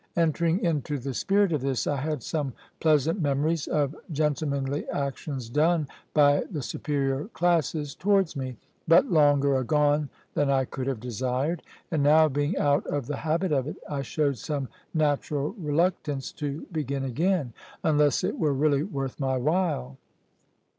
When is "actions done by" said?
4.89-6.43